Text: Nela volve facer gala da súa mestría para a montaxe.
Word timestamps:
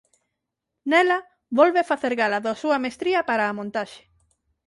Nela 0.89 1.17
volve 1.59 1.89
facer 1.91 2.13
gala 2.21 2.39
da 2.45 2.53
súa 2.61 2.77
mestría 2.85 3.19
para 3.29 3.43
a 3.45 3.55
montaxe. 3.59 4.01